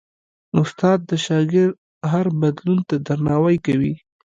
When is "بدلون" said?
2.41-2.79